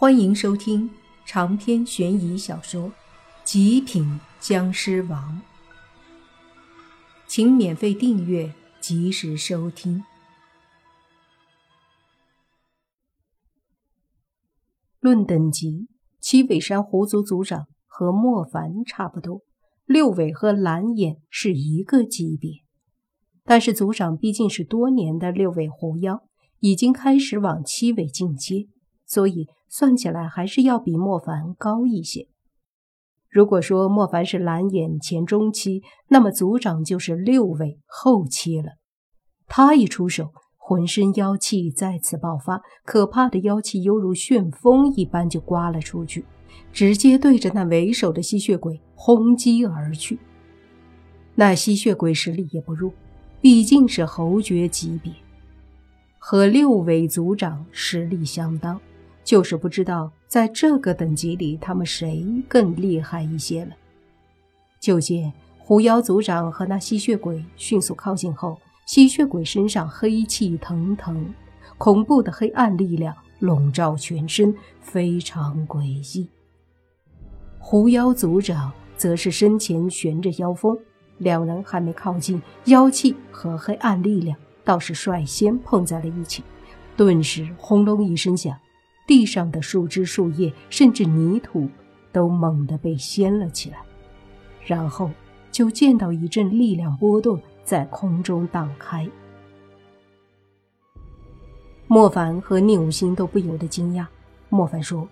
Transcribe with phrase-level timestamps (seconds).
[0.00, 0.88] 欢迎收听
[1.26, 2.82] 长篇悬疑小说
[3.42, 5.42] 《极品僵尸王》，
[7.26, 10.04] 请免费订阅，及时收听。
[15.00, 15.88] 论等级，
[16.20, 19.42] 七尾山狐族族长和莫凡差不多，
[19.84, 22.62] 六尾和蓝眼是一个级别。
[23.42, 26.22] 但是族长毕竟是多年的六尾狐妖，
[26.60, 28.68] 已经开始往七尾进阶，
[29.08, 29.48] 所以。
[29.70, 32.26] 算起来还是要比莫凡高一些。
[33.28, 38.78] 如果说莫凡是蓝眼前中期，那么族长就是六尾后期了。
[39.46, 46.24] 他一出手，浑身妖气再次爆发，可怕的妖气犹如旋风一般就刮了出去，
[46.72, 50.18] 直接对着那为首的吸血鬼轰击而去。
[51.34, 52.90] 那吸血鬼实力也不弱，
[53.42, 55.12] 毕竟是侯爵级别，
[56.18, 58.80] 和六尾族长实力相当。
[59.28, 63.72] 就是不知道在这个等级里，他们谁更厉害一些了。
[64.80, 71.34] 就见狐妖族长和那吸血鬼迅速靠近后，吸血鬼身上黑气腾腾，
[71.76, 75.82] 恐怖的黑暗力量笼罩全身，非常诡
[76.16, 76.26] 异。
[77.58, 80.74] 狐妖族长则是身前悬着妖风，
[81.18, 86.42] 两人还没靠近，妖气和黑暗力量倒是率先碰在了一起，
[86.96, 88.56] 顿时轰隆一声响。
[89.08, 91.66] 地上的树枝、树叶，甚至泥土，
[92.12, 93.78] 都猛地被掀了起来，
[94.66, 95.10] 然后
[95.50, 99.08] 就见到一阵力量波动在空中荡开。
[101.86, 104.06] 莫凡和宁无心都不由得惊讶。
[104.50, 105.08] 莫凡说：“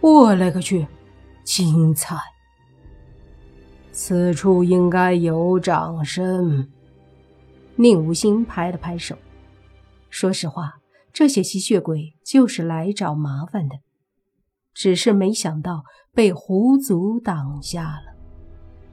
[0.00, 0.86] 我勒个去，
[1.44, 2.16] 精彩！
[3.92, 6.66] 此处应该有掌声。”
[7.76, 9.14] 宁无心拍了拍手，
[10.08, 10.78] 说实话。
[11.16, 13.78] 这些吸血鬼就是来找麻烦的，
[14.74, 18.14] 只是没想到被狐族挡下了。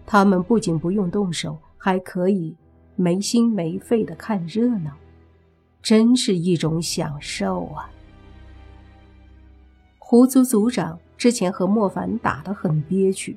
[0.05, 2.55] 他们不仅不用动手，还可以
[2.95, 4.91] 没心没肺的看热闹，
[5.81, 7.91] 真是一种享受啊！
[9.99, 13.35] 狐族族长之前和莫凡打得很憋屈，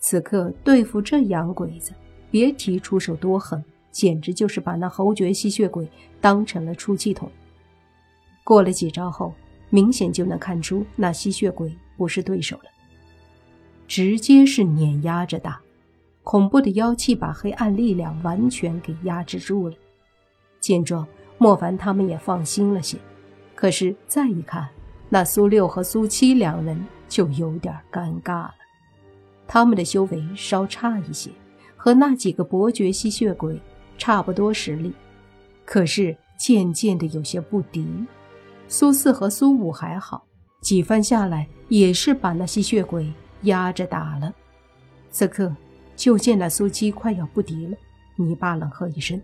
[0.00, 1.92] 此刻对付这洋鬼子，
[2.32, 5.88] 别提出手多狠，简直就是把那侯爵吸血鬼
[6.20, 7.30] 当成了出气筒。
[8.44, 9.32] 过了几招后，
[9.70, 12.64] 明显就能看出那吸血鬼不是对手了，
[13.86, 15.60] 直接是碾压着打，
[16.22, 19.74] 恐怖的妖气把黑暗力量完全给压制住了。
[20.60, 21.06] 见状，
[21.38, 22.98] 莫凡他们也放心了些。
[23.54, 24.68] 可是再一看，
[25.08, 28.54] 那苏六和苏七两人就有点尴尬了。
[29.46, 31.30] 他们的修为稍差一些，
[31.76, 33.60] 和那几个伯爵吸血鬼
[33.98, 34.92] 差不多实力，
[35.64, 37.86] 可是渐渐的有些不敌。
[38.68, 40.24] 苏四和苏五还好，
[40.60, 43.12] 几番下来也是把那吸血鬼
[43.42, 44.32] 压着打了。
[45.10, 45.54] 此刻
[45.94, 47.76] 就见那苏七快要不敌了，
[48.16, 49.20] 泥巴冷喝一声：“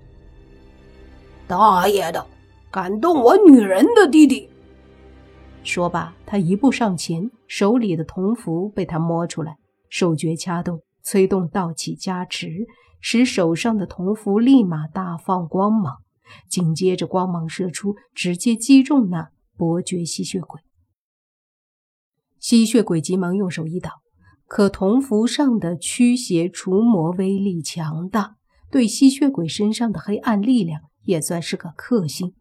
[1.48, 2.26] 大爷的，
[2.70, 4.50] 敢动我女人的弟弟！”
[5.64, 9.56] 说罢，他一步上前，手里的铜符被他摸出来，
[9.88, 12.66] 手诀掐动，催动道气加持，
[13.00, 15.96] 使手上的铜符立马大放光芒，
[16.48, 19.30] 紧接着光芒射出，直接击中那。
[19.56, 20.60] 伯爵吸血鬼，
[22.38, 23.92] 吸血鬼急忙用手一挡，
[24.46, 28.36] 可铜符上的驱邪除魔威力强大，
[28.70, 32.34] 对吸血鬼身上的黑暗力量也算是个克星，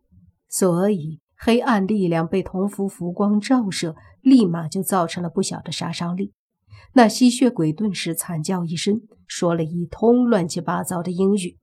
[0.48, 6.34] 所以黑暗力量被铜符浮光照射，立马就造成了不小的杀伤力。
[6.94, 11.58] 那吸血鬼顿时惨叫一声，说了一通乱七八糟的英语，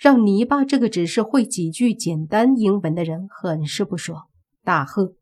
[0.00, 4.28] 让泥巴这个只是会几句简单英文的人很是不爽。
[4.64, 5.12] 大喝：“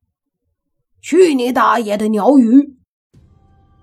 [1.02, 2.76] 去你大爷的鸟语！”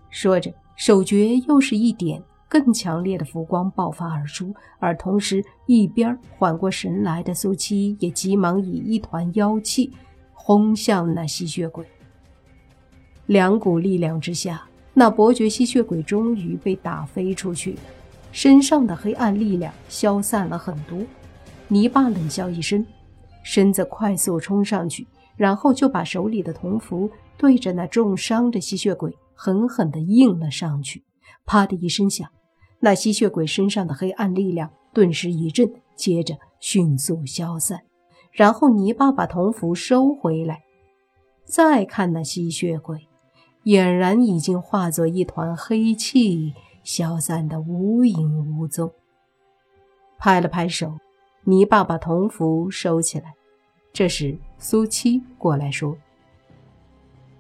[0.10, 9.92] 说着，手诀又是一点，更强烈的浮光爆发而出，而同时，一边缓过神来的苏七也急忙以一团妖气
[10.32, 11.86] 轰向那吸血鬼。
[13.26, 17.76] 两股力量之下，那伯爵吸血鬼终于被打飞出去，
[18.36, 21.00] 身上的黑暗力量消散了很多。
[21.70, 22.86] 泥巴冷笑一声，
[23.44, 25.08] 身子快速冲上去。
[25.38, 31.04] 然后就把手里的铜符对着那重伤的吸血鬼狠狠地印了上去，
[31.46, 32.30] 啪的一声响，
[32.80, 37.82] 那吸血鬼身上的黑暗力量顿时一震，接着迅速消散。
[38.32, 40.64] 然后泥巴把铜符收回来，
[41.46, 43.08] 再看那吸血鬼，
[43.64, 46.54] 俨然已经化作一团黑气，
[46.86, 48.90] 消散得无影无踪。
[50.20, 50.94] 拍了拍手，
[51.44, 53.34] 泥巴把铜符收起来。
[53.92, 55.98] 这时，苏七过来说：“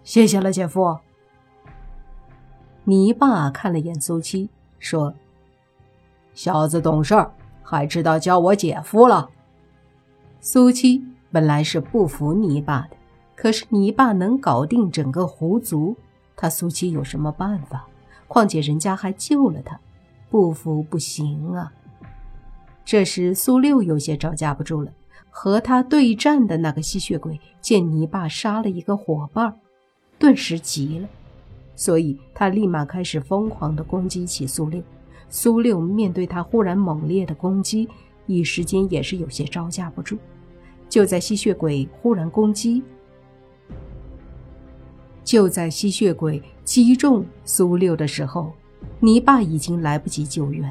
[0.03, 0.97] 谢谢了，姐夫。
[2.85, 4.49] 泥巴看了眼苏七，
[4.79, 5.13] 说
[6.33, 7.31] ：“小子懂事儿，
[7.61, 9.29] 还知道叫我姐夫了。”
[10.41, 12.97] 苏七本来是不服泥巴的，
[13.35, 15.95] 可是泥巴能搞定整个狐族，
[16.35, 17.87] 他苏七有什么办法？
[18.27, 19.79] 况且人家还救了他，
[20.29, 21.71] 不服不行啊！
[22.83, 24.91] 这时苏六有些招架不住了，
[25.29, 29.57] 和他对战的那个吸血鬼见泥巴杀了一个伙伴，
[30.19, 31.07] 顿时急了。
[31.75, 34.81] 所以他立马开始疯狂地攻击起苏六。
[35.29, 37.89] 苏六面对他忽然猛烈的攻击，
[38.27, 40.17] 一时间也是有些招架不住。
[40.87, 42.81] 就在吸血鬼忽然攻击，
[45.23, 48.51] 就在吸血鬼击中苏六的时候，
[48.99, 50.69] 泥巴已经来不及救援。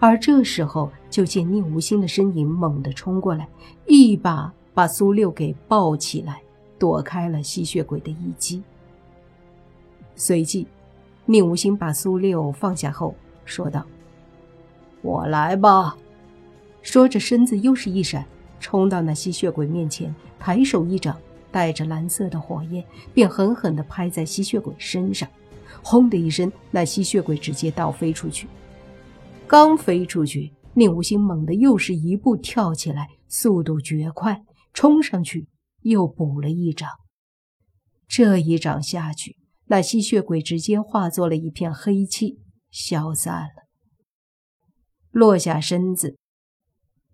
[0.00, 3.46] 而这时候，就见宁无心的身影猛地冲过来，
[3.86, 6.40] 一把把苏六给抱起来，
[6.78, 8.62] 躲开了吸血鬼的一击。
[10.16, 10.66] 随即，
[11.26, 13.14] 宁无心把苏六放下后
[13.44, 13.84] 说道
[15.02, 15.96] ：“我来吧。”
[16.80, 18.24] 说着，身子又是一闪，
[18.58, 21.14] 冲到那吸血鬼面前，抬手一掌，
[21.50, 25.28] 带着蓝色的火焰，便狠狠地拍在吸血鬼身上。
[25.82, 28.48] 轰的一声，那吸血鬼直接倒飞出去。
[29.46, 35.48] 刚飞出去，宁无心猛地又是一步跳起来，速度绝快，冲上去
[35.82, 36.88] 又补了一掌。
[38.06, 39.36] 这一掌下去。
[39.66, 42.40] 那吸血鬼直接化作了一片黑气，
[42.72, 43.68] 消散了。
[45.12, 46.18] 落下身子，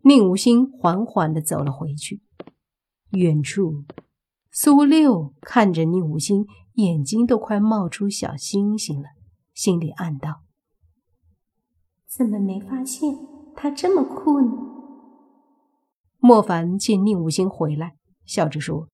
[0.04, 2.22] 宁无心缓缓地走了回去。
[3.10, 3.84] 远处，
[4.58, 9.08] 苏六看着宁无心，眼睛都快冒出小星星了，
[9.52, 10.44] 心里暗道：
[12.08, 13.18] 怎么没发现
[13.54, 14.56] 他这么酷呢？
[16.16, 18.88] 莫凡见宁无心回来，笑着说：“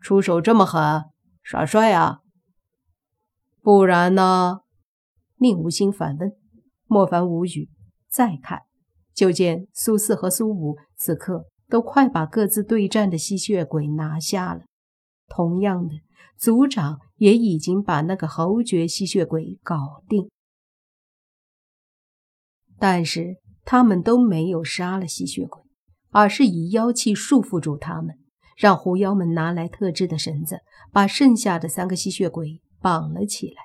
[0.00, 1.06] 出手这么狠，
[1.42, 2.20] 耍帅啊！”
[3.60, 4.60] 不然呢？
[5.38, 6.30] 宁无心反问。
[6.86, 7.68] 莫凡无语。
[8.08, 8.62] 再看，
[9.12, 14.62] 就见苏四和苏五此刻都快把各自对战的吸血鬼拿下了。
[15.28, 15.94] 同样的，
[16.36, 20.28] 族长也已经把那个侯爵吸血鬼搞定。
[22.78, 25.62] 但是他们都没有杀了吸血鬼，
[26.10, 28.16] 而是以妖气束缚住他们，
[28.56, 30.60] 让狐妖们拿来特制的绳子，
[30.92, 32.60] 把剩下的三个吸血鬼。
[32.80, 33.56] 绑了起来，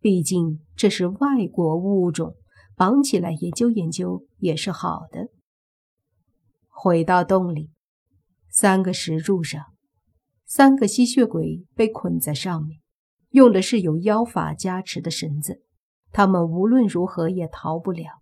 [0.00, 2.34] 毕竟这是外国物种，
[2.74, 5.28] 绑起来研究研究也是好的。
[6.78, 7.70] 回到洞里，
[8.50, 9.64] 三个石柱上，
[10.44, 12.80] 三个吸血鬼被捆在上面，
[13.30, 15.62] 用的是有妖法加持的绳子，
[16.12, 18.20] 他们无论如何也逃不了。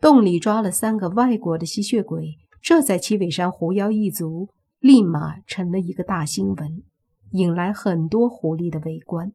[0.00, 4.48] 洞里抓了三个外国的吸血鬼，这在七尾山狐妖一族
[4.78, 6.84] 立马成了一个大新闻。
[7.32, 9.32] 引来很多狐狸的围观，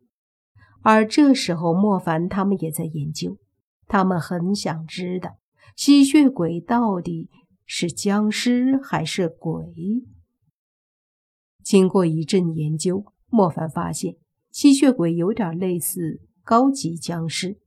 [0.81, 3.37] 而这时候莫凡他们也在研究，
[3.85, 5.35] 他们很想知道
[5.75, 7.29] 吸血鬼到底
[7.67, 9.53] 是僵尸还是鬼。
[11.61, 14.15] 经过一阵研究，莫凡发现
[14.51, 17.59] 吸血鬼有点类似高级僵尸，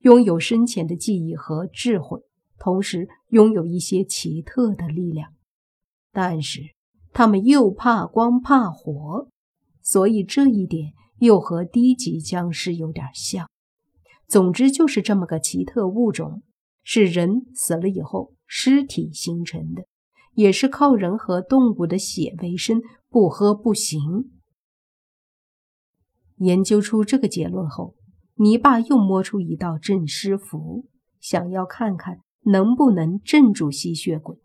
[0.00, 2.20] 拥有深浅的记忆和智慧，
[2.58, 5.32] 同时拥有一些奇特的力量，
[6.12, 6.60] 但是
[7.12, 9.28] 他们又怕光怕火。
[9.80, 13.48] 所以这一点又和低级僵尸有点像。
[14.26, 16.42] 总之就是这么个奇特物种，
[16.82, 19.86] 是人死了以后尸体形成的，
[20.34, 24.30] 也是靠人和动物的血为生，不喝不行。
[26.36, 27.94] 研究出这个结论后，
[28.34, 30.88] 泥巴又摸出一道镇尸符，
[31.20, 34.36] 想要看看能不能镇住吸血鬼。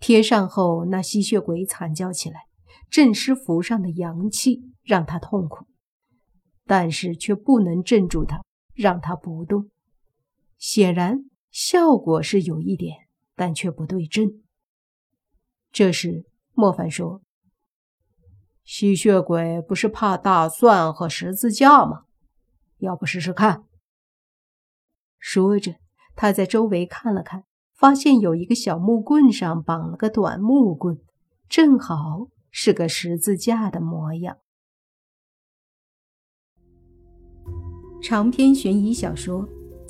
[0.00, 2.40] 贴上后，那吸血鬼惨叫起来。
[2.90, 5.66] 镇尸符上的阳气让他痛苦，
[6.64, 8.42] 但是却不能镇住他，
[8.74, 9.70] 让他不动。
[10.58, 11.24] 显然
[11.54, 13.06] 效果是有一点，
[13.36, 14.42] 但却不对症。
[15.70, 17.22] 这时莫凡说
[18.66, 22.06] ：“吸血鬼不是怕大蒜和十字架吗？
[22.78, 23.62] 要不试试看？”
[25.20, 25.76] 说着，
[26.16, 30.98] 他在周围看了看，发现有一个小木棍上绑了个短木棍，
[31.48, 32.26] 正好。
[32.56, 34.38] 是个十字架的模样。
[38.00, 39.48] 长篇悬疑小说《